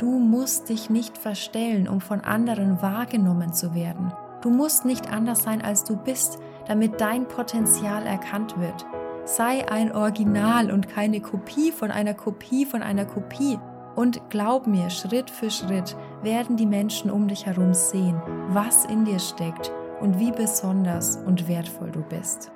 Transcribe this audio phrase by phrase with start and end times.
[0.00, 4.14] Du musst dich nicht verstellen, um von anderen wahrgenommen zu werden.
[4.40, 8.86] Du musst nicht anders sein, als du bist, damit dein Potenzial erkannt wird.
[9.26, 13.58] Sei ein Original und keine Kopie von einer Kopie von einer Kopie.
[13.94, 19.04] Und glaub mir, Schritt für Schritt werden die Menschen um dich herum sehen, was in
[19.04, 19.70] dir steckt
[20.00, 22.50] und wie besonders und wertvoll du bist.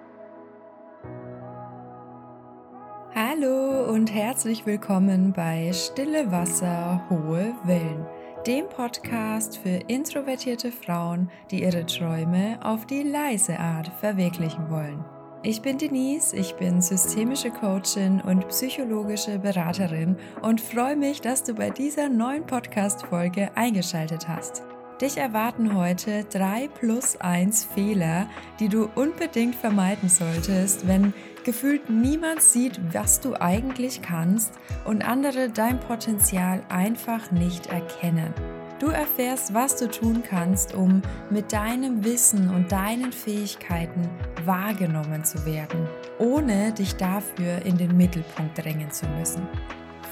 [3.95, 8.04] Und herzlich willkommen bei Stille Wasser, hohe Wellen,
[8.44, 15.04] dem Podcast für introvertierte Frauen, die ihre Träume auf die leise Art verwirklichen wollen.
[15.44, 21.54] Ich bin Denise, ich bin systemische Coachin und psychologische Beraterin und freue mich, dass du
[21.54, 24.64] bei dieser neuen Podcast-Folge eingeschaltet hast.
[25.00, 28.29] Dich erwarten heute drei plus eins Fehler,
[28.61, 31.12] die du unbedingt vermeiden solltest, wenn
[31.44, 38.33] gefühlt niemand sieht, was du eigentlich kannst und andere dein Potenzial einfach nicht erkennen.
[38.78, 44.08] Du erfährst, was du tun kannst, um mit deinem Wissen und deinen Fähigkeiten
[44.44, 45.88] wahrgenommen zu werden,
[46.19, 49.47] ohne dich dafür in den Mittelpunkt drängen zu müssen.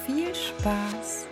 [0.05, 1.27] Viel Spaß!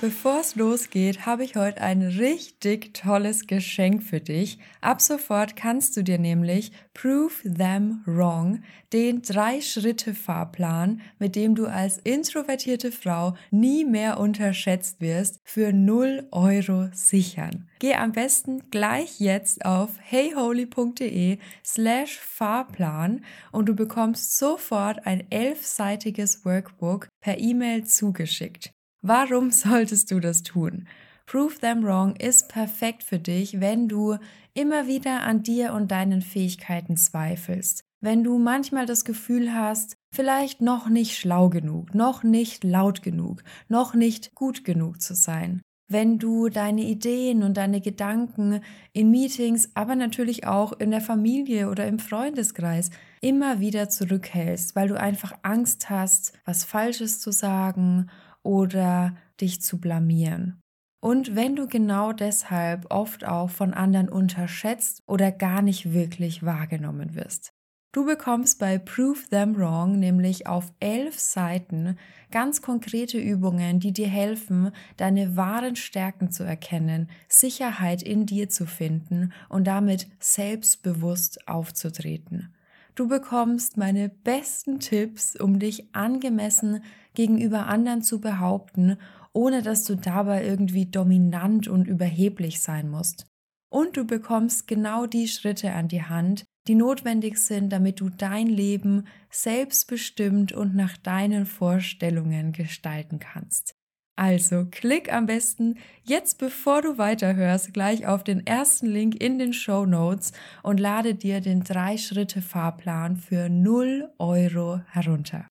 [0.00, 4.58] Bevor es losgeht, habe ich heute ein richtig tolles Geschenk für dich.
[4.80, 8.62] Ab sofort kannst du dir nämlich Prove Them Wrong,
[8.94, 16.88] den Drei-Schritte-Fahrplan, mit dem du als introvertierte Frau nie mehr unterschätzt wirst, für 0 Euro
[16.94, 17.68] sichern.
[17.78, 26.46] Geh am besten gleich jetzt auf heyholy.de slash Fahrplan und du bekommst sofort ein elfseitiges
[26.46, 28.72] Workbook per E-Mail zugeschickt.
[29.02, 30.86] Warum solltest du das tun?
[31.24, 34.16] Prove Them Wrong ist perfekt für dich, wenn du
[34.52, 37.82] immer wieder an dir und deinen Fähigkeiten zweifelst.
[38.02, 43.42] Wenn du manchmal das Gefühl hast, vielleicht noch nicht schlau genug, noch nicht laut genug,
[43.68, 45.62] noch nicht gut genug zu sein.
[45.88, 48.60] Wenn du deine Ideen und deine Gedanken
[48.92, 52.90] in Meetings, aber natürlich auch in der Familie oder im Freundeskreis
[53.20, 58.08] immer wieder zurückhältst, weil du einfach Angst hast, was Falsches zu sagen
[58.42, 60.60] oder dich zu blamieren.
[61.02, 67.14] Und wenn du genau deshalb oft auch von anderen unterschätzt oder gar nicht wirklich wahrgenommen
[67.14, 67.52] wirst.
[67.92, 71.98] Du bekommst bei Prove Them Wrong nämlich auf elf Seiten
[72.30, 78.66] ganz konkrete Übungen, die dir helfen, deine wahren Stärken zu erkennen, Sicherheit in dir zu
[78.66, 82.54] finden und damit selbstbewusst aufzutreten.
[83.00, 86.84] Du bekommst meine besten Tipps, um dich angemessen
[87.14, 88.98] gegenüber anderen zu behaupten,
[89.32, 93.24] ohne dass du dabei irgendwie dominant und überheblich sein musst.
[93.70, 98.48] Und du bekommst genau die Schritte an die Hand, die notwendig sind, damit du dein
[98.48, 103.79] Leben selbstbestimmt und nach deinen Vorstellungen gestalten kannst.
[104.16, 109.52] Also klick am besten jetzt, bevor du weiterhörst, gleich auf den ersten Link in den
[109.52, 110.32] Show Notes
[110.62, 115.46] und lade dir den 3-Schritte-Fahrplan für 0 Euro herunter.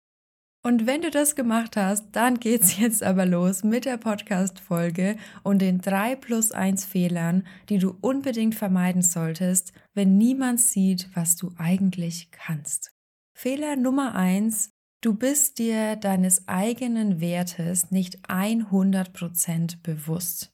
[0.64, 5.62] Und wenn du das gemacht hast, dann geht's jetzt aber los mit der Podcast-Folge und
[5.62, 11.52] den 3 plus 1 Fehlern, die du unbedingt vermeiden solltest, wenn niemand sieht, was du
[11.56, 12.90] eigentlich kannst.
[13.34, 14.70] Fehler Nummer 1.
[15.00, 20.52] Du bist dir deines eigenen Wertes nicht 100% bewusst.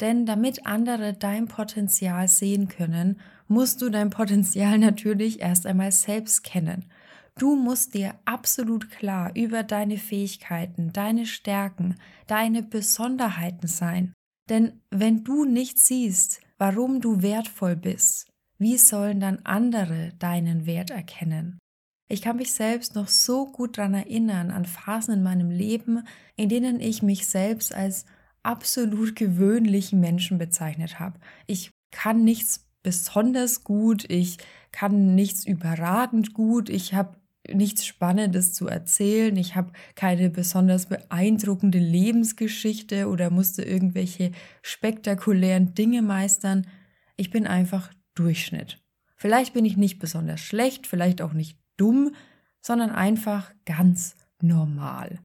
[0.00, 3.18] Denn damit andere dein Potenzial sehen können,
[3.48, 6.84] musst du dein Potenzial natürlich erst einmal selbst kennen.
[7.38, 11.96] Du musst dir absolut klar über deine Fähigkeiten, deine Stärken,
[12.26, 14.12] deine Besonderheiten sein.
[14.50, 20.90] Denn wenn du nicht siehst, warum du wertvoll bist, wie sollen dann andere deinen Wert
[20.90, 21.58] erkennen?
[22.08, 26.06] Ich kann mich selbst noch so gut daran erinnern an Phasen in meinem Leben,
[26.36, 28.04] in denen ich mich selbst als
[28.42, 31.18] absolut gewöhnlichen Menschen bezeichnet habe.
[31.46, 34.38] Ich kann nichts besonders gut, ich
[34.70, 37.16] kann nichts überragend gut, ich habe
[37.52, 39.36] nichts Spannendes zu erzählen.
[39.36, 44.32] Ich habe keine besonders beeindruckende Lebensgeschichte oder musste irgendwelche
[44.62, 46.66] spektakulären Dinge meistern.
[47.16, 48.82] Ich bin einfach Durchschnitt.
[49.16, 52.14] Vielleicht bin ich nicht besonders schlecht, vielleicht auch nicht dumm,
[52.60, 55.20] sondern einfach ganz normal.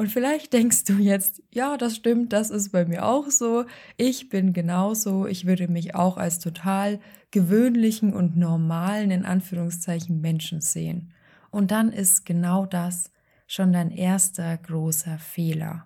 [0.00, 3.66] Und vielleicht denkst du jetzt, ja, das stimmt, das ist bei mir auch so.
[3.98, 5.26] Ich bin genauso.
[5.26, 7.00] Ich würde mich auch als total
[7.30, 11.12] gewöhnlichen und normalen, in Anführungszeichen, Menschen sehen.
[11.50, 13.12] Und dann ist genau das
[13.46, 15.84] schon dein erster großer Fehler.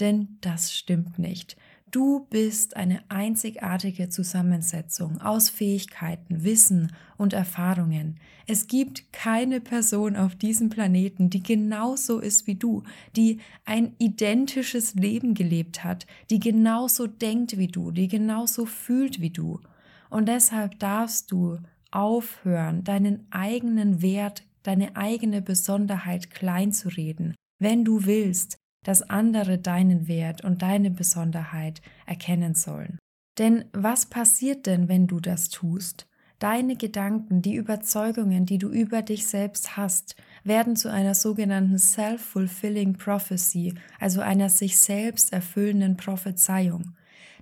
[0.00, 1.58] Denn das stimmt nicht.
[1.92, 8.18] Du bist eine einzigartige Zusammensetzung aus Fähigkeiten, Wissen und Erfahrungen.
[8.46, 12.82] Es gibt keine Person auf diesem Planeten, die genauso ist wie du,
[13.14, 19.28] die ein identisches Leben gelebt hat, die genauso denkt wie du, die genauso fühlt wie
[19.28, 19.60] du.
[20.08, 21.58] Und deshalb darfst du
[21.90, 29.58] aufhören, deinen eigenen Wert, deine eigene Besonderheit klein zu reden, wenn du willst, dass andere
[29.58, 32.98] deinen Wert und deine Besonderheit erkennen sollen.
[33.38, 36.06] Denn was passiert denn, wenn du das tust?
[36.38, 42.94] Deine Gedanken, die Überzeugungen, die du über dich selbst hast, werden zu einer sogenannten Self-Fulfilling
[42.94, 46.96] Prophecy, also einer sich selbst erfüllenden Prophezeiung.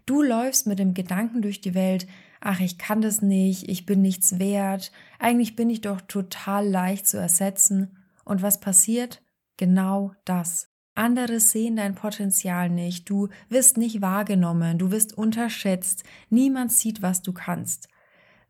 [0.05, 2.07] Du läufst mit dem Gedanken durch die Welt,
[2.41, 7.07] ach, ich kann das nicht, ich bin nichts wert, eigentlich bin ich doch total leicht
[7.07, 7.97] zu ersetzen.
[8.25, 9.23] Und was passiert?
[9.57, 10.70] Genau das.
[11.01, 17.23] Andere sehen dein Potenzial nicht, du wirst nicht wahrgenommen, du wirst unterschätzt, niemand sieht, was
[17.23, 17.89] du kannst.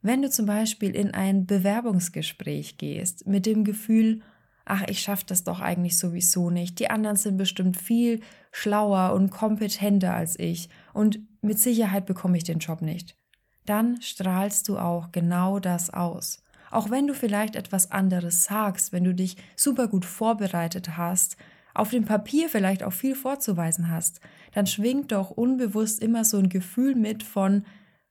[0.03, 4.23] Wenn du zum Beispiel in ein Bewerbungsgespräch gehst mit dem Gefühl,
[4.65, 8.19] ach, ich schaffe das doch eigentlich sowieso nicht, die anderen sind bestimmt viel
[8.51, 10.71] schlauer und kompetenter als ich.
[10.93, 13.17] Und mit Sicherheit bekomme ich den Job nicht,
[13.65, 16.43] dann strahlst du auch genau das aus.
[16.73, 21.37] Auch wenn du vielleicht etwas anderes sagst, wenn du dich super gut vorbereitet hast,
[21.75, 24.21] auf dem Papier vielleicht auch viel vorzuweisen hast,
[24.53, 27.65] dann schwingt doch unbewusst immer so ein Gefühl mit von,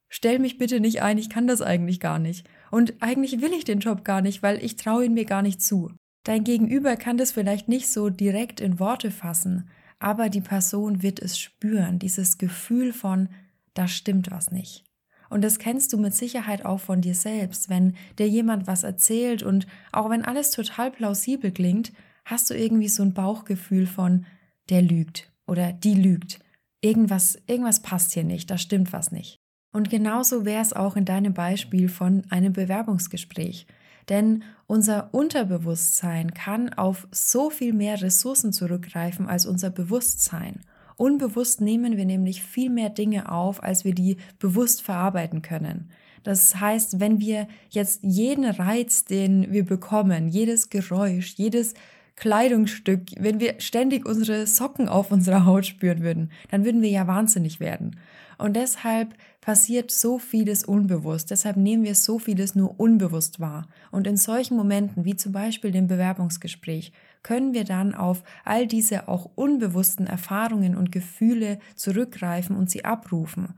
[0.07, 2.47] stell mich bitte nicht ein, ich kann das eigentlich gar nicht.
[2.71, 5.61] Und eigentlich will ich den Job gar nicht, weil ich traue ihn mir gar nicht
[5.61, 5.91] zu.
[6.23, 9.69] Dein Gegenüber kann das vielleicht nicht so direkt in Worte fassen,
[9.99, 13.29] aber die Person wird es spüren, dieses Gefühl von,
[13.73, 14.83] da stimmt was nicht.
[15.29, 19.43] Und das kennst du mit Sicherheit auch von dir selbst, wenn dir jemand was erzählt
[19.43, 21.91] und auch wenn alles total plausibel klingt,
[22.29, 24.25] hast du irgendwie so ein Bauchgefühl von,
[24.69, 26.39] der lügt oder die lügt.
[26.81, 29.39] Irgendwas, irgendwas passt hier nicht, da stimmt was nicht.
[29.71, 33.67] Und genauso wäre es auch in deinem Beispiel von einem Bewerbungsgespräch.
[34.07, 40.61] Denn unser Unterbewusstsein kann auf so viel mehr Ressourcen zurückgreifen als unser Bewusstsein.
[40.97, 45.91] Unbewusst nehmen wir nämlich viel mehr Dinge auf, als wir die bewusst verarbeiten können.
[46.23, 51.73] Das heißt, wenn wir jetzt jeden Reiz, den wir bekommen, jedes Geräusch, jedes
[52.19, 57.07] Kleidungsstück, wenn wir ständig unsere Socken auf unserer Haut spüren würden, dann würden wir ja
[57.07, 57.95] wahnsinnig werden.
[58.37, 61.31] Und deshalb passiert so vieles unbewusst.
[61.31, 63.67] Deshalb nehmen wir so vieles nur unbewusst wahr.
[63.91, 66.91] Und in solchen Momenten, wie zum Beispiel dem Bewerbungsgespräch,
[67.23, 73.53] können wir dann auf all diese auch unbewussten Erfahrungen und Gefühle zurückgreifen und sie abrufen.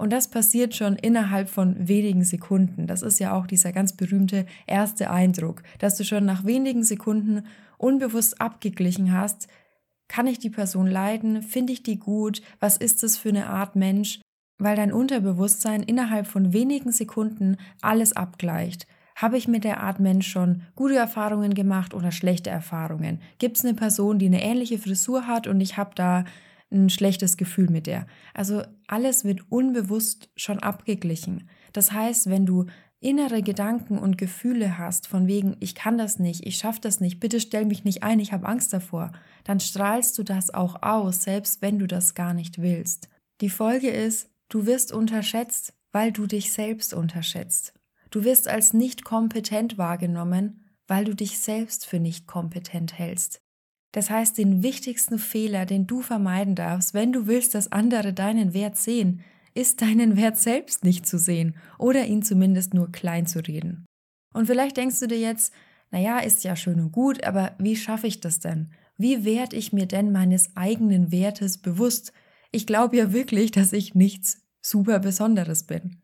[0.00, 2.86] Und das passiert schon innerhalb von wenigen Sekunden.
[2.86, 7.42] Das ist ja auch dieser ganz berühmte erste Eindruck, dass du schon nach wenigen Sekunden
[7.76, 9.46] unbewusst abgeglichen hast,
[10.08, 11.42] kann ich die Person leiden?
[11.42, 12.40] Finde ich die gut?
[12.60, 14.22] Was ist das für eine Art Mensch?
[14.56, 18.86] Weil dein Unterbewusstsein innerhalb von wenigen Sekunden alles abgleicht.
[19.16, 23.20] Habe ich mit der Art Mensch schon gute Erfahrungen gemacht oder schlechte Erfahrungen?
[23.38, 26.24] Gibt es eine Person, die eine ähnliche Frisur hat und ich habe da
[26.70, 28.06] ein schlechtes Gefühl mit der?
[28.34, 31.48] Also alles wird unbewusst schon abgeglichen.
[31.72, 32.66] Das heißt, wenn du
[33.00, 37.18] innere Gedanken und Gefühle hast, von wegen, ich kann das nicht, ich schaffe das nicht,
[37.18, 39.12] bitte stell mich nicht ein, ich habe Angst davor,
[39.44, 43.08] dann strahlst du das auch aus, selbst wenn du das gar nicht willst.
[43.40, 47.72] Die Folge ist, du wirst unterschätzt, weil du dich selbst unterschätzt.
[48.10, 53.40] Du wirst als nicht kompetent wahrgenommen, weil du dich selbst für nicht kompetent hältst.
[53.92, 58.54] Das heißt, den wichtigsten Fehler, den du vermeiden darfst, wenn du willst, dass andere deinen
[58.54, 59.22] Wert sehen,
[59.54, 63.84] ist deinen Wert selbst nicht zu sehen oder ihn zumindest nur klein zu reden.
[64.32, 65.52] Und vielleicht denkst du dir jetzt,
[65.90, 68.70] naja, ist ja schön und gut, aber wie schaffe ich das denn?
[68.96, 72.12] Wie werde ich mir denn meines eigenen Wertes bewusst?
[72.52, 75.96] Ich glaube ja wirklich, dass ich nichts super Besonderes bin.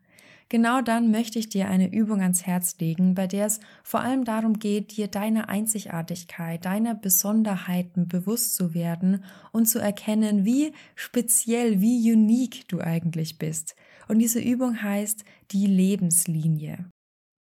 [0.49, 4.25] Genau dann möchte ich dir eine Übung ans Herz legen, bei der es vor allem
[4.25, 11.81] darum geht, dir deiner Einzigartigkeit, deiner Besonderheiten bewusst zu werden und zu erkennen, wie speziell,
[11.81, 13.75] wie unique du eigentlich bist.
[14.07, 16.91] Und diese Übung heißt die Lebenslinie.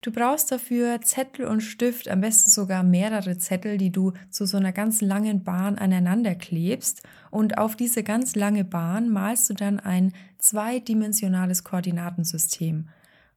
[0.06, 4.56] Du brauchst dafür Zettel und Stift, am besten sogar mehrere Zettel, die du zu so
[4.56, 7.02] einer ganz langen Bahn aneinander klebst.
[7.32, 12.88] Und auf diese ganz lange Bahn malst du dann ein zweidimensionales Koordinatensystem.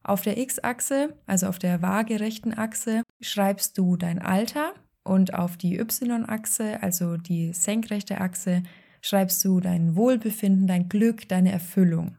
[0.04, 4.72] Auf der X-Achse, also auf der waagerechten Achse, schreibst du dein Alter
[5.02, 8.62] und auf die Y-Achse, also die senkrechte Achse,
[9.00, 12.16] schreibst du dein Wohlbefinden, dein Glück, deine Erfüllung.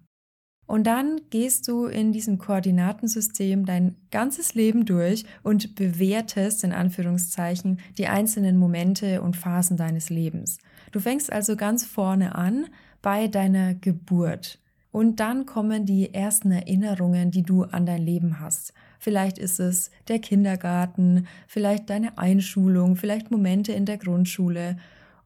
[0.71, 7.81] Und dann gehst du in diesem Koordinatensystem dein ganzes Leben durch und bewertest in Anführungszeichen
[7.97, 10.59] die einzelnen Momente und Phasen deines Lebens.
[10.93, 12.67] Du fängst also ganz vorne an
[13.01, 14.59] bei deiner Geburt.
[14.93, 18.73] Und dann kommen die ersten Erinnerungen, die du an dein Leben hast.
[18.97, 24.77] Vielleicht ist es der Kindergarten, vielleicht deine Einschulung, vielleicht Momente in der Grundschule.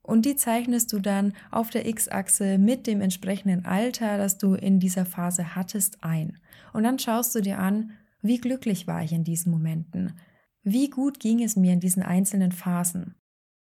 [0.05, 4.79] Und die zeichnest du dann auf der X-Achse mit dem entsprechenden Alter, das du in
[4.79, 6.37] dieser Phase hattest, ein.
[6.73, 10.13] Und dann schaust du dir an, wie glücklich war ich in diesen Momenten?
[10.61, 13.15] Wie gut ging es mir in diesen einzelnen Phasen?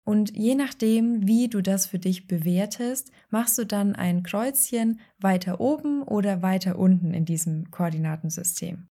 [0.05, 5.59] Und je nachdem, wie du das für dich bewertest, machst du dann ein Kreuzchen weiter
[5.59, 8.87] oben oder weiter unten in diesem Koordinatensystem.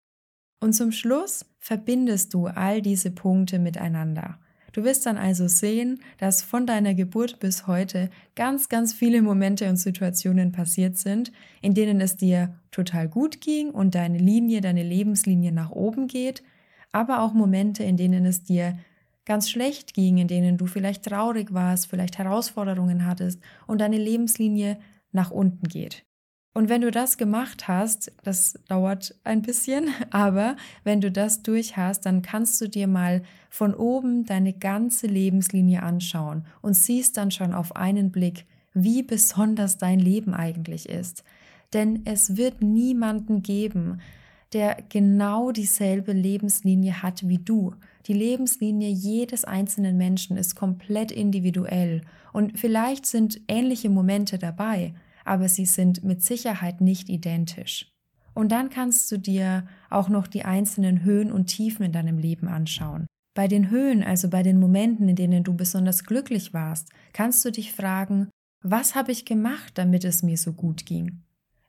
[0.61, 4.39] Und zum Schluss verbindest du all diese Punkte miteinander.
[4.73, 9.69] Du wirst dann also sehen, dass von deiner Geburt bis heute ganz, ganz viele Momente
[9.69, 14.83] und Situationen passiert sind, in denen es dir total gut ging und deine Linie, deine
[14.83, 16.43] Lebenslinie nach oben geht,
[16.91, 18.79] aber auch Momente, in denen es dir
[19.25, 24.79] ganz schlecht ging, in denen du vielleicht traurig warst, vielleicht Herausforderungen hattest und deine Lebenslinie
[25.12, 26.05] nach unten geht.
[26.54, 31.76] Und wenn du das gemacht hast, das dauert ein bisschen, aber wenn du das durch
[31.76, 37.30] hast, dann kannst du dir mal von oben deine ganze Lebenslinie anschauen und siehst dann
[37.30, 38.44] schon auf einen Blick,
[38.75, 41.25] wie besonders dein Leben eigentlich ist.
[41.73, 44.00] Denn es wird niemanden geben,
[44.52, 47.75] der genau dieselbe Lebenslinie hat wie du.
[48.06, 54.94] Die Lebenslinie jedes einzelnen Menschen ist komplett individuell und vielleicht sind ähnliche Momente dabei,
[55.25, 57.93] aber sie sind mit Sicherheit nicht identisch.
[58.35, 62.49] Und dann kannst du dir auch noch die einzelnen Höhen und Tiefen in deinem Leben
[62.49, 63.07] anschauen.
[63.35, 67.50] Bei den Höhen, also bei den Momenten, in denen du besonders glücklich warst, kannst du
[67.50, 68.29] dich fragen,
[68.62, 71.23] was habe ich gemacht, damit es mir so gut ging?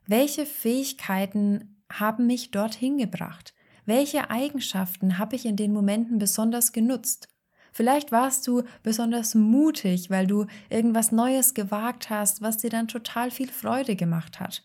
[0.06, 3.54] Welche Fähigkeiten haben mich dorthin gebracht?
[3.86, 7.28] Welche Eigenschaften habe ich in den Momenten besonders genutzt?
[7.74, 13.32] Vielleicht warst du besonders mutig, weil du irgendwas Neues gewagt hast, was dir dann total
[13.32, 14.62] viel Freude gemacht hat.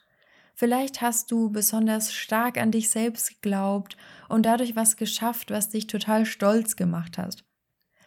[0.54, 3.98] Vielleicht hast du besonders stark an dich selbst geglaubt
[4.28, 7.44] und dadurch was geschafft, was dich total stolz gemacht hat.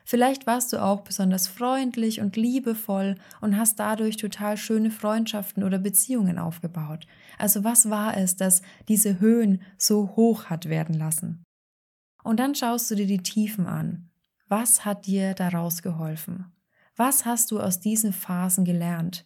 [0.04, 5.78] Vielleicht warst du auch besonders freundlich und liebevoll und hast dadurch total schöne Freundschaften oder
[5.78, 7.08] Beziehungen aufgebaut.
[7.38, 11.42] Also was war es, das diese Höhen so hoch hat werden lassen?
[12.22, 14.11] Und dann schaust du dir die Tiefen an.
[14.54, 16.52] Was hat dir daraus geholfen?
[16.94, 19.24] Was hast du aus diesen Phasen gelernt?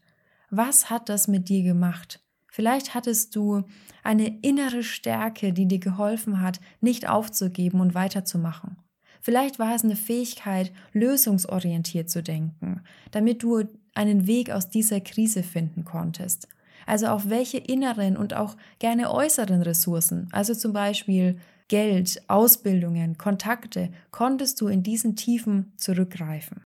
[0.50, 2.22] Was hat das mit dir gemacht?
[2.48, 3.64] Vielleicht hattest du
[4.04, 8.76] eine innere Stärke, die dir geholfen hat, nicht aufzugeben und weiterzumachen.
[9.20, 13.64] Vielleicht war es eine Fähigkeit, lösungsorientiert zu denken, damit du
[13.96, 16.46] einen Weg aus dieser Krise finden konntest.
[16.86, 23.90] Also auf welche inneren und auch gerne äußeren Ressourcen, also zum Beispiel Geld, Ausbildungen, Kontakte,
[24.10, 26.62] konntest du in diesen Tiefen zurückgreifen.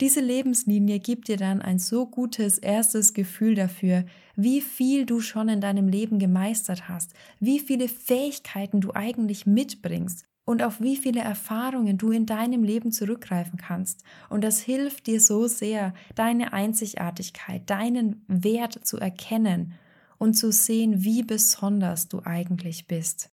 [0.00, 4.04] Diese Lebenslinie gibt dir dann ein so gutes erstes Gefühl dafür,
[4.34, 10.24] wie viel du schon in deinem Leben gemeistert hast, wie viele Fähigkeiten du eigentlich mitbringst
[10.44, 14.02] und auf wie viele Erfahrungen du in deinem Leben zurückgreifen kannst.
[14.30, 19.74] Und das hilft dir so sehr, deine Einzigartigkeit, deinen Wert zu erkennen
[20.18, 23.30] und zu sehen, wie besonders du eigentlich bist.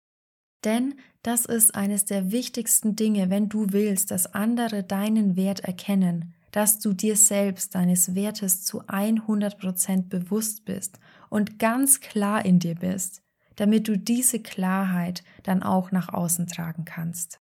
[0.64, 6.34] Denn das ist eines der wichtigsten Dinge, wenn du willst, dass andere deinen Wert erkennen,
[6.52, 11.00] dass du dir selbst deines Wertes zu 100% bewusst bist
[11.30, 13.22] und ganz klar in dir bist
[13.58, 17.42] damit du diese Klarheit dann auch nach außen tragen kannst.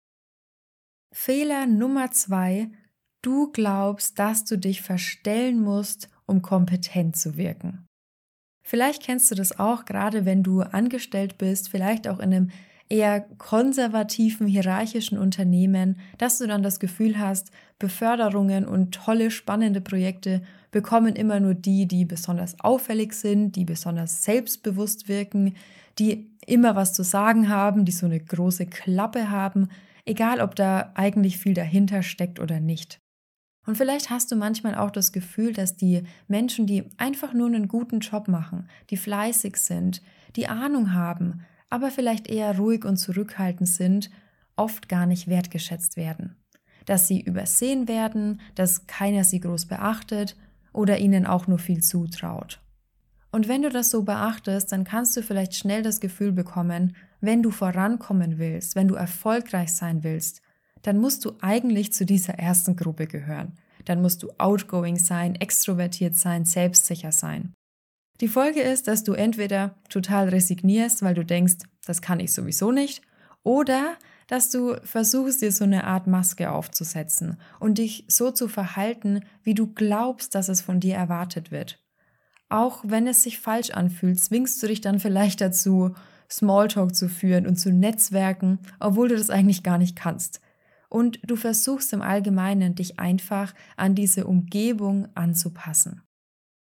[1.12, 2.72] Fehler Nummer zwei,
[3.22, 7.86] du glaubst, dass du dich verstellen musst, um kompetent zu wirken.
[8.66, 12.52] Vielleicht kennst du das auch, gerade wenn du angestellt bist, vielleicht auch in einem
[12.90, 20.42] eher konservativen, hierarchischen Unternehmen, dass du dann das Gefühl hast, Beförderungen und tolle, spannende Projekte
[20.72, 25.56] bekommen immer nur die, die besonders auffällig sind, die besonders selbstbewusst wirken,
[26.00, 29.70] die immer was zu sagen haben, die so eine große Klappe haben,
[30.06, 33.00] egal ob da eigentlich viel dahinter steckt oder nicht.
[33.66, 37.68] Und vielleicht hast du manchmal auch das Gefühl, dass die Menschen, die einfach nur einen
[37.68, 40.02] guten Job machen, die fleißig sind,
[40.36, 44.12] die Ahnung haben, aber vielleicht eher ruhig und zurückhaltend sind,
[44.56, 46.36] oft gar nicht wertgeschätzt werden.
[46.86, 50.38] Dass sie übersehen werden, dass keiner sie groß beachtet
[50.72, 52.62] oder ihnen auch nur viel zutraut.
[53.32, 57.42] Und wenn du das so beachtest, dann kannst du vielleicht schnell das Gefühl bekommen, wenn
[57.42, 60.44] du vorankommen willst, wenn du erfolgreich sein willst,
[60.84, 63.54] dann musst du eigentlich zu dieser ersten Gruppe gehören.
[63.86, 67.56] Dann musst du outgoing sein, extrovertiert sein, selbstsicher sein.
[68.22, 71.56] Die Folge ist, dass du entweder total resignierst, weil du denkst,
[71.86, 73.02] das kann ich sowieso nicht,
[73.44, 79.22] oder dass du versuchst, dir so eine Art Maske aufzusetzen und dich so zu verhalten,
[79.44, 81.80] wie du glaubst, dass es von dir erwartet wird.
[82.50, 85.96] Auch wenn es sich falsch anfühlt, zwingst du dich dann vielleicht dazu,
[86.30, 90.40] Smalltalk zu führen und zu netzwerken, obwohl du das eigentlich gar nicht kannst.
[90.90, 96.02] Und du versuchst im Allgemeinen, dich einfach an diese Umgebung anzupassen.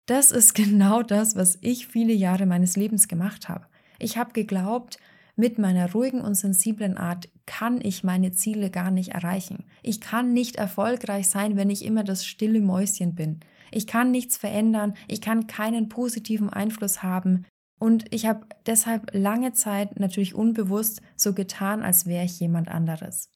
[0.07, 3.67] Das ist genau das, was ich viele Jahre meines Lebens gemacht habe.
[3.99, 4.97] Ich habe geglaubt,
[5.35, 9.65] mit meiner ruhigen und sensiblen Art kann ich meine Ziele gar nicht erreichen.
[9.83, 13.41] Ich kann nicht erfolgreich sein, wenn ich immer das stille Mäuschen bin.
[13.71, 17.45] Ich kann nichts verändern, ich kann keinen positiven Einfluss haben,
[17.79, 23.29] und ich habe deshalb lange Zeit natürlich unbewusst so getan, als wäre ich jemand anderes.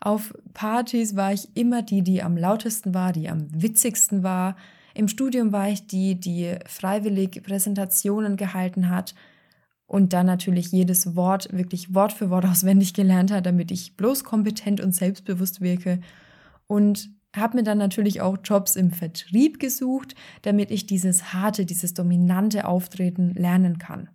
[0.00, 4.56] Auf Partys war ich immer die, die am lautesten war, die am witzigsten war.
[4.94, 9.14] Im Studium war ich die, die freiwillig Präsentationen gehalten hat
[9.86, 14.24] und dann natürlich jedes Wort wirklich Wort für Wort auswendig gelernt hat, damit ich bloß
[14.24, 16.00] kompetent und selbstbewusst wirke.
[16.66, 21.94] Und habe mir dann natürlich auch Jobs im Vertrieb gesucht, damit ich dieses harte, dieses
[21.94, 24.10] dominante Auftreten lernen kann.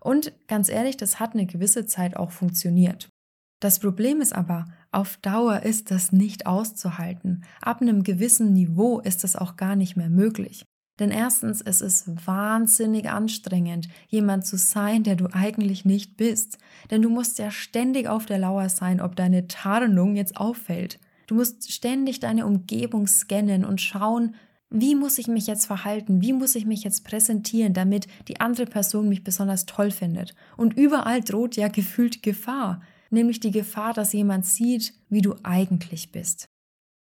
[0.00, 3.08] Und ganz ehrlich, das hat eine gewisse Zeit auch funktioniert.
[3.60, 7.44] Das Problem ist aber, auf Dauer ist das nicht auszuhalten.
[7.60, 10.64] Ab einem gewissen Niveau ist das auch gar nicht mehr möglich.
[10.98, 16.58] Denn erstens, es ist wahnsinnig anstrengend, jemand zu sein, der du eigentlich nicht bist.
[16.90, 20.98] Denn du musst ja ständig auf der Lauer sein, ob deine Tarnung jetzt auffällt.
[21.28, 24.34] Du musst ständig deine Umgebung scannen und schauen,
[24.70, 26.20] wie muss ich mich jetzt verhalten?
[26.20, 30.34] Wie muss ich mich jetzt präsentieren, damit die andere Person mich besonders toll findet?
[30.56, 36.12] Und überall droht ja gefühlt Gefahr, nämlich die Gefahr, dass jemand sieht, wie du eigentlich
[36.12, 36.48] bist.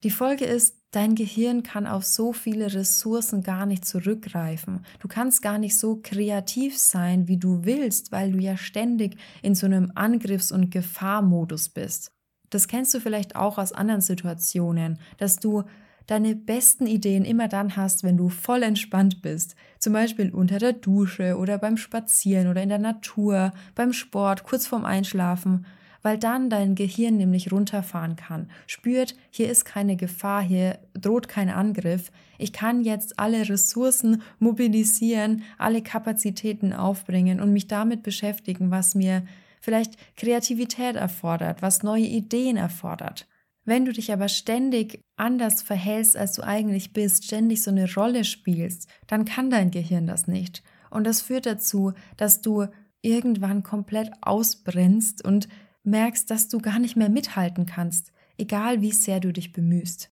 [0.03, 4.85] Die Folge ist, dein Gehirn kann auf so viele Ressourcen gar nicht zurückgreifen.
[4.99, 9.55] Du kannst gar nicht so kreativ sein, wie du willst, weil du ja ständig in
[9.55, 12.13] so einem Angriffs- und Gefahrmodus bist.
[12.49, 15.65] Das kennst du vielleicht auch aus anderen Situationen, dass du
[16.07, 19.55] deine besten Ideen immer dann hast, wenn du voll entspannt bist.
[19.79, 24.67] Zum Beispiel unter der Dusche oder beim Spazieren oder in der Natur, beim Sport, kurz
[24.67, 25.67] vorm Einschlafen,
[26.03, 28.51] weil dann dein Gehirn nämlich runterfahren kann.
[28.67, 32.11] Spürt, hier ist keine Gefahr, hier droht kein Angriff.
[32.39, 39.25] Ich kann jetzt alle Ressourcen mobilisieren, alle Kapazitäten aufbringen und mich damit beschäftigen, was mir
[39.61, 43.27] vielleicht Kreativität erfordert, was neue Ideen erfordert.
[43.65, 48.25] Wenn du dich aber ständig anders verhältst, als du eigentlich bist, ständig so eine Rolle
[48.25, 50.63] spielst, dann kann dein Gehirn das nicht.
[50.91, 52.67] Und das führt dazu, dass du
[53.03, 55.49] irgendwann komplett ausbrennst und
[55.85, 60.11] merkst, dass du gar nicht mehr mithalten kannst, egal wie sehr du dich bemühst.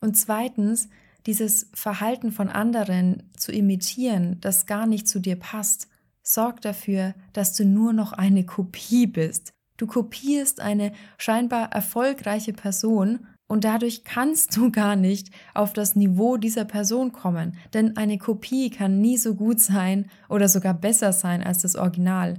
[0.00, 0.88] Und zweitens,
[1.26, 5.88] dieses Verhalten von anderen zu imitieren, das gar nicht zu dir passt,
[6.22, 9.52] sorgt dafür, dass du nur noch eine Kopie bist.
[9.76, 16.36] Du kopierst eine scheinbar erfolgreiche Person und dadurch kannst du gar nicht auf das Niveau
[16.36, 21.42] dieser Person kommen, denn eine Kopie kann nie so gut sein oder sogar besser sein
[21.42, 22.34] als das Original.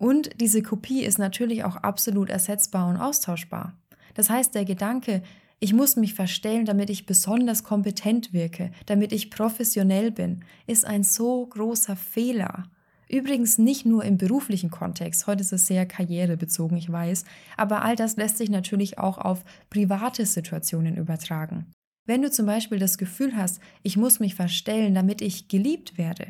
[0.00, 3.74] Und diese Kopie ist natürlich auch absolut ersetzbar und austauschbar.
[4.14, 5.22] Das heißt, der Gedanke,
[5.58, 11.02] ich muss mich verstellen, damit ich besonders kompetent wirke, damit ich professionell bin, ist ein
[11.04, 12.62] so großer Fehler.
[13.10, 17.24] Übrigens nicht nur im beruflichen Kontext, heute ist es sehr karrierebezogen, ich weiß,
[17.58, 21.66] aber all das lässt sich natürlich auch auf private Situationen übertragen.
[22.06, 26.28] Wenn du zum Beispiel das Gefühl hast, ich muss mich verstellen, damit ich geliebt werde,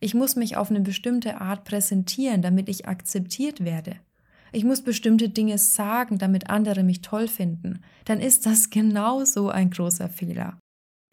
[0.00, 3.96] ich muss mich auf eine bestimmte Art präsentieren, damit ich akzeptiert werde,
[4.52, 9.70] ich muss bestimmte Dinge sagen, damit andere mich toll finden, dann ist das genauso ein
[9.70, 10.58] großer Fehler.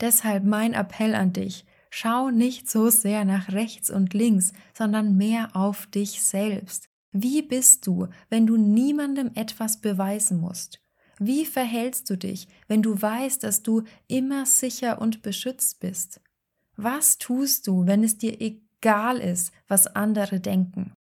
[0.02, 5.56] Deshalb mein Appell an dich, Schau nicht so sehr nach rechts und links, sondern mehr
[5.56, 6.90] auf dich selbst.
[7.12, 10.80] Wie bist du, wenn du niemandem etwas beweisen musst?
[11.20, 16.22] Wie verhältst du dich, wenn du weißt, dass du immer sicher und beschützt bist?
[16.76, 18.67] Was tust du, wenn es dir egal
[19.18, 20.94] ist, was andere denken?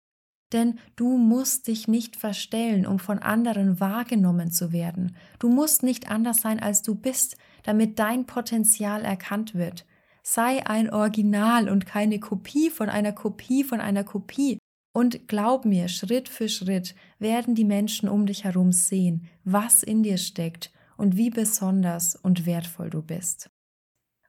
[0.53, 5.17] Denn du musst dich nicht verstellen, um von anderen wahrgenommen zu werden.
[5.39, 9.87] Du musst nicht anders sein, als du bist, damit dein Potenzial erkannt wird.
[10.23, 14.59] Sei ein Original und keine Kopie von einer Kopie von einer Kopie.
[14.93, 20.03] Und glaub mir, Schritt für Schritt werden die Menschen um dich herum sehen, was in
[20.03, 23.51] dir steckt und wie besonders und wertvoll du bist.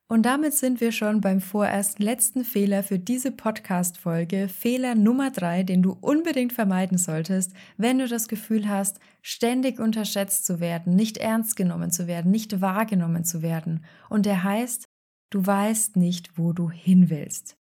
[0.09, 5.63] Und damit sind wir schon beim vorerst letzten Fehler für diese Podcast-Folge, Fehler Nummer drei,
[5.63, 11.17] den du unbedingt vermeiden solltest, wenn du das Gefühl hast, ständig unterschätzt zu werden, nicht
[11.17, 13.83] ernst genommen zu werden, nicht wahrgenommen zu werden.
[14.09, 14.87] Und der heißt,
[15.29, 17.57] Du weißt nicht, wo du hin willst.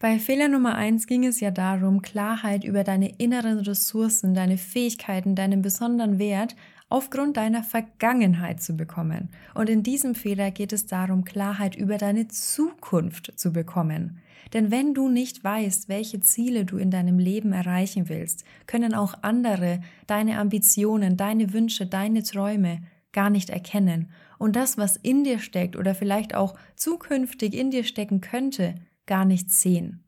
[0.00, 5.34] Bei Fehler Nummer eins ging es ja darum, Klarheit über deine inneren Ressourcen, deine Fähigkeiten,
[5.34, 6.56] deinen besonderen Wert
[6.94, 9.28] aufgrund deiner Vergangenheit zu bekommen.
[9.52, 14.20] Und in diesem Fehler geht es darum, Klarheit über deine Zukunft zu bekommen.
[14.52, 19.14] Denn wenn du nicht weißt, welche Ziele du in deinem Leben erreichen willst, können auch
[19.22, 24.12] andere deine Ambitionen, deine Wünsche, deine Träume gar nicht erkennen.
[24.38, 28.76] Und das, was in dir steckt oder vielleicht auch zukünftig in dir stecken könnte,
[29.06, 30.03] gar nicht sehen.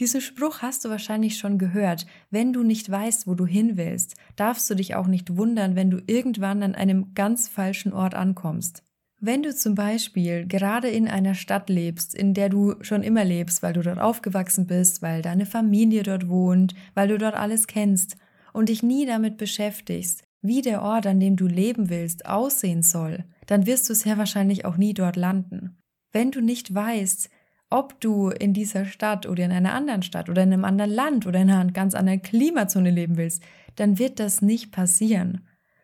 [0.00, 2.06] Diesen Spruch hast du wahrscheinlich schon gehört.
[2.30, 5.90] Wenn du nicht weißt, wo du hin willst, darfst du dich auch nicht wundern, wenn
[5.90, 8.82] du irgendwann an einem ganz falschen Ort ankommst.
[9.20, 13.62] Wenn du zum Beispiel gerade in einer Stadt lebst, in der du schon immer lebst,
[13.62, 18.16] weil du dort aufgewachsen bist, weil deine Familie dort wohnt, weil du dort alles kennst
[18.52, 23.24] und dich nie damit beschäftigst, wie der Ort, an dem du leben willst, aussehen soll,
[23.46, 25.78] dann wirst du sehr wahrscheinlich auch nie dort landen.
[26.12, 27.30] Wenn du nicht weißt,
[27.74, 31.26] ob du in dieser Stadt oder in einer anderen Stadt oder in einem anderen Land
[31.26, 33.42] oder in einer ganz anderen Klimazone leben willst,
[33.74, 35.40] dann wird das nicht passieren.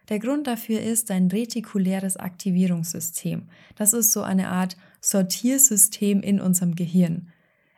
[0.08, 3.48] Der Grund dafür ist dein retikuläres Aktivierungssystem.
[3.74, 7.32] Das ist so eine Art Sortiersystem in unserem Gehirn.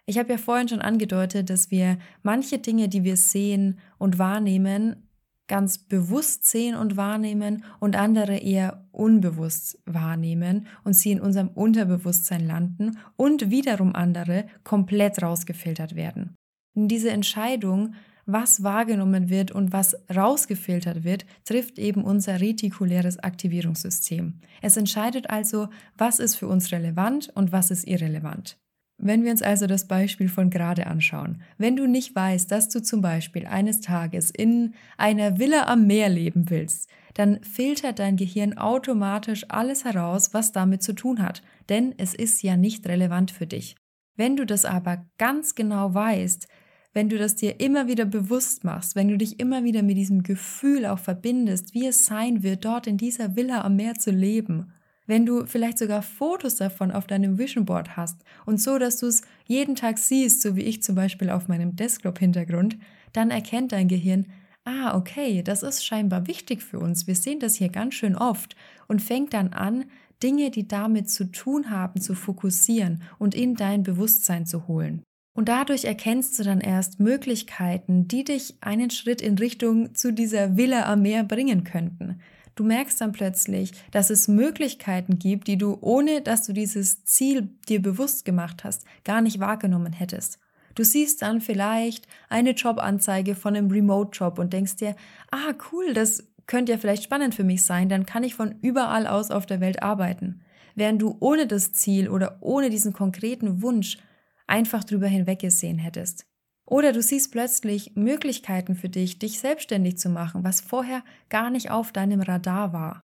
[0.04, 5.08] Ich habe ja vorhin schon angedeutet, dass wir manche Dinge, die wir sehen und wahrnehmen,
[5.52, 12.46] ganz bewusst sehen und wahrnehmen und andere eher unbewusst wahrnehmen und sie in unserem Unterbewusstsein
[12.46, 16.36] landen und wiederum andere komplett rausgefiltert werden.
[16.74, 17.92] Und diese Entscheidung
[18.24, 24.40] was wahrgenommen wird und was rausgefiltert wird, trifft eben unser retikuläres Aktivierungssystem.
[24.62, 28.61] Es entscheidet also, was ist für uns relevant und was ist irrelevant.
[29.04, 32.80] Wenn wir uns also das Beispiel von gerade anschauen, wenn du nicht weißt, dass du
[32.80, 38.56] zum Beispiel eines Tages in einer Villa am Meer leben willst, dann filtert dein Gehirn
[38.56, 43.46] automatisch alles heraus, was damit zu tun hat, denn es ist ja nicht relevant für
[43.46, 43.74] dich.
[44.14, 46.46] Wenn du das aber ganz genau weißt,
[46.92, 50.22] wenn du das dir immer wieder bewusst machst, wenn du dich immer wieder mit diesem
[50.22, 54.72] Gefühl auch verbindest, wie es sein wird, dort in dieser Villa am Meer zu leben,
[55.06, 59.06] wenn du vielleicht sogar Fotos davon auf deinem Vision Board hast und so, dass du
[59.06, 62.78] es jeden Tag siehst, so wie ich zum Beispiel auf meinem Desktop-Hintergrund,
[63.12, 64.26] dann erkennt dein Gehirn,
[64.64, 68.56] ah, okay, das ist scheinbar wichtig für uns, wir sehen das hier ganz schön oft
[68.88, 69.84] und fängt dann an,
[70.22, 75.02] Dinge, die damit zu tun haben, zu fokussieren und in dein Bewusstsein zu holen.
[75.34, 80.56] Und dadurch erkennst du dann erst Möglichkeiten, die dich einen Schritt in Richtung zu dieser
[80.56, 82.20] Villa am Meer bringen könnten.
[82.54, 87.48] Du merkst dann plötzlich, dass es Möglichkeiten gibt, die du, ohne dass du dieses Ziel
[87.68, 90.38] dir bewusst gemacht hast, gar nicht wahrgenommen hättest.
[90.74, 94.96] Du siehst dann vielleicht eine Jobanzeige von einem Remote-Job und denkst dir,
[95.30, 99.06] ah cool, das könnte ja vielleicht spannend für mich sein, dann kann ich von überall
[99.06, 100.42] aus auf der Welt arbeiten.
[100.74, 103.98] Während du ohne das Ziel oder ohne diesen konkreten Wunsch
[104.46, 106.26] einfach drüber hinweggesehen hättest.
[106.72, 111.70] Oder du siehst plötzlich Möglichkeiten für dich, dich selbstständig zu machen, was vorher gar nicht
[111.70, 113.02] auf deinem Radar war.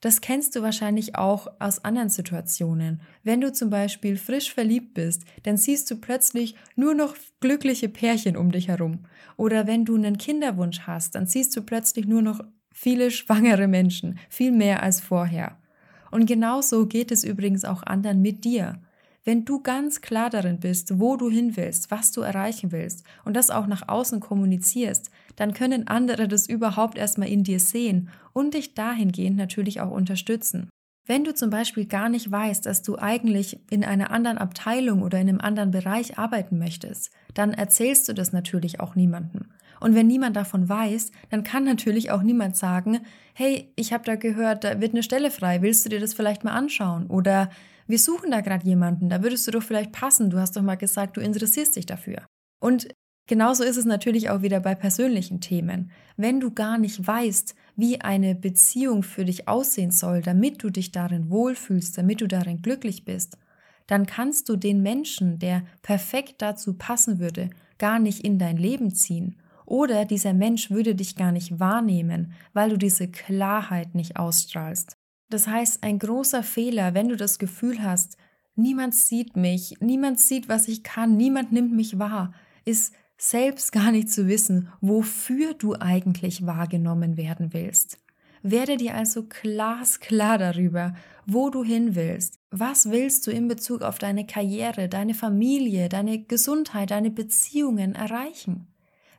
[0.00, 3.02] Das kennst du wahrscheinlich auch aus anderen Situationen.
[3.22, 8.38] Wenn du zum Beispiel frisch verliebt bist, dann siehst du plötzlich nur noch glückliche Pärchen
[8.38, 9.00] um dich herum.
[9.36, 12.40] Oder wenn du einen Kinderwunsch hast, dann siehst du plötzlich nur noch
[12.72, 15.58] viele schwangere Menschen, viel mehr als vorher.
[16.10, 18.80] Und genauso geht es übrigens auch anderen mit dir.
[19.22, 23.34] Wenn du ganz klar darin bist, wo du hin willst, was du erreichen willst und
[23.34, 28.54] das auch nach außen kommunizierst, dann können andere das überhaupt erstmal in dir sehen und
[28.54, 30.70] dich dahingehend natürlich auch unterstützen.
[31.06, 35.18] Wenn du zum Beispiel gar nicht weißt, dass du eigentlich in einer anderen Abteilung oder
[35.18, 39.46] in einem anderen Bereich arbeiten möchtest, dann erzählst du das natürlich auch niemandem.
[39.80, 43.00] Und wenn niemand davon weiß, dann kann natürlich auch niemand sagen,
[43.34, 46.44] hey, ich habe da gehört, da wird eine Stelle frei, willst du dir das vielleicht
[46.44, 47.06] mal anschauen?
[47.06, 47.50] Oder
[47.90, 50.76] wir suchen da gerade jemanden, da würdest du doch vielleicht passen, du hast doch mal
[50.76, 52.26] gesagt, du interessierst dich dafür.
[52.60, 52.88] Und
[53.26, 55.90] genauso ist es natürlich auch wieder bei persönlichen Themen.
[56.16, 60.92] Wenn du gar nicht weißt, wie eine Beziehung für dich aussehen soll, damit du dich
[60.92, 63.38] darin wohlfühlst, damit du darin glücklich bist,
[63.86, 68.94] dann kannst du den Menschen, der perfekt dazu passen würde, gar nicht in dein Leben
[68.94, 69.36] ziehen.
[69.66, 74.99] Oder dieser Mensch würde dich gar nicht wahrnehmen, weil du diese Klarheit nicht ausstrahlst.
[75.30, 78.16] Das heißt, ein großer Fehler, wenn du das Gefühl hast,
[78.56, 83.92] niemand sieht mich, niemand sieht, was ich kann, niemand nimmt mich wahr, ist selbst gar
[83.92, 87.98] nicht zu wissen, wofür du eigentlich wahrgenommen werden willst.
[88.42, 90.94] Werde dir also glasklar darüber,
[91.26, 92.38] wo du hin willst.
[92.50, 98.66] Was willst du in Bezug auf deine Karriere, deine Familie, deine Gesundheit, deine Beziehungen erreichen?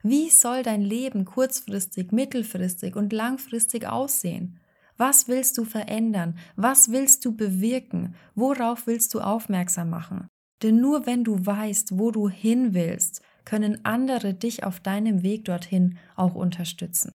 [0.01, 4.59] Wie soll dein Leben kurzfristig, mittelfristig und langfristig aussehen?
[5.01, 6.37] Was willst du verändern?
[6.55, 8.13] Was willst du bewirken?
[8.35, 10.27] Worauf willst du aufmerksam machen?
[10.61, 15.45] Denn nur wenn du weißt, wo du hin willst, können andere dich auf deinem Weg
[15.45, 17.11] dorthin auch unterstützen.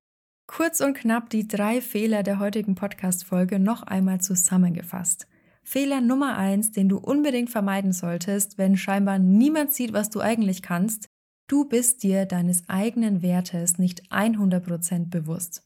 [0.49, 5.29] Kurz und knapp die drei Fehler der heutigen Podcast-Folge noch einmal zusammengefasst.
[5.63, 10.61] Fehler Nummer eins, den du unbedingt vermeiden solltest, wenn scheinbar niemand sieht, was du eigentlich
[10.61, 11.07] kannst.
[11.47, 15.66] Du bist dir deines eigenen Wertes nicht 100% bewusst.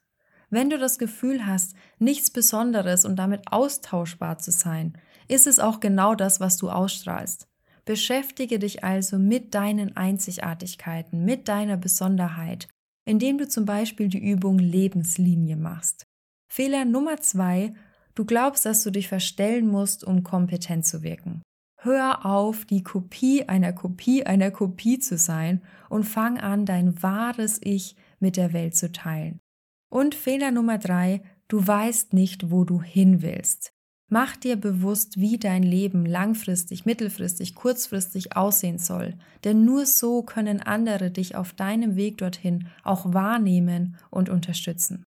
[0.51, 5.79] Wenn du das Gefühl hast, nichts Besonderes und damit austauschbar zu sein, ist es auch
[5.79, 7.47] genau das, was du ausstrahlst.
[7.85, 12.69] Beschäftige dich also mit deinen Einzigartigkeiten, mit deiner Besonderheit,
[13.05, 16.05] indem du zum Beispiel die Übung Lebenslinie machst.
[16.53, 17.73] Fehler Nummer zwei,
[18.17, 21.43] du glaubst, dass du dich verstellen musst, um kompetent zu wirken.
[21.79, 27.61] Hör auf, die Kopie einer Kopie einer Kopie zu sein und fang an, dein wahres
[27.63, 29.41] Ich mit der Welt zu teilen.
[29.91, 33.73] Und Fehler Nummer drei, du weißt nicht, wo du hin willst.
[34.09, 40.61] Mach dir bewusst, wie dein Leben langfristig, mittelfristig, kurzfristig aussehen soll, denn nur so können
[40.61, 45.05] andere dich auf deinem Weg dorthin auch wahrnehmen und unterstützen.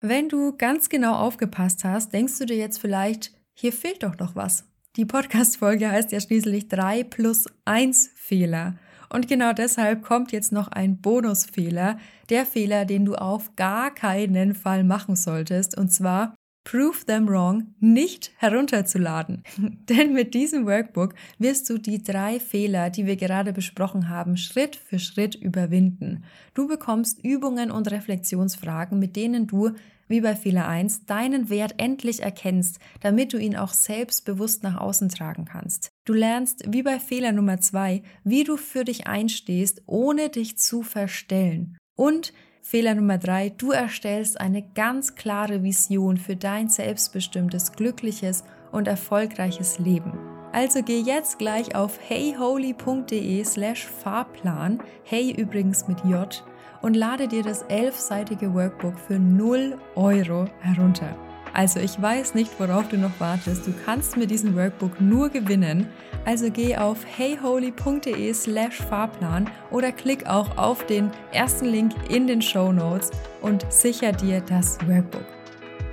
[0.00, 4.34] Wenn du ganz genau aufgepasst hast, denkst du dir jetzt vielleicht, hier fehlt doch noch
[4.34, 4.64] was.
[4.96, 8.76] Die Podcast-Folge heißt ja schließlich 3 plus 1 Fehler.
[9.12, 11.98] Und genau deshalb kommt jetzt noch ein Bonusfehler,
[12.30, 16.34] der Fehler, den du auf gar keinen Fall machen solltest, und zwar
[16.70, 19.42] Prove Them Wrong nicht herunterzuladen.
[19.88, 24.76] Denn mit diesem Workbook wirst du die drei Fehler, die wir gerade besprochen haben, Schritt
[24.76, 26.22] für Schritt überwinden.
[26.54, 29.72] Du bekommst Übungen und Reflexionsfragen, mit denen du,
[30.06, 35.08] wie bei Fehler 1, deinen Wert endlich erkennst, damit du ihn auch selbstbewusst nach außen
[35.08, 35.90] tragen kannst.
[36.04, 40.84] Du lernst, wie bei Fehler Nummer 2, wie du für dich einstehst, ohne dich zu
[40.84, 41.78] verstellen.
[41.96, 48.86] Und Fehler Nummer drei, du erstellst eine ganz klare Vision für dein selbstbestimmtes, glückliches und
[48.86, 50.12] erfolgreiches Leben.
[50.52, 56.44] Also geh jetzt gleich auf heyholy.de slash Fahrplan, hey übrigens mit J,
[56.82, 61.16] und lade dir das elfseitige Workbook für 0 Euro herunter.
[61.52, 63.66] Also ich weiß nicht, worauf du noch wartest.
[63.66, 65.88] Du kannst mit diesem Workbook nur gewinnen.
[66.24, 72.42] Also geh auf heyholy.de slash Fahrplan oder klick auch auf den ersten Link in den
[72.42, 73.10] Show Notes
[73.40, 75.24] und sicher dir das Workbook.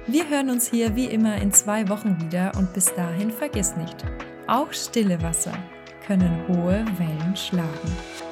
[0.08, 4.06] Wir hören uns hier wie immer in zwei Wochen wieder und bis dahin vergiss nicht,
[4.48, 5.52] auch stille Wasser
[6.08, 8.27] können hohe Wellen schlagen.